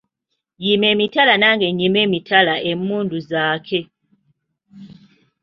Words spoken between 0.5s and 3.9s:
Yima emitala nange nnyime emitala emmundu zaake.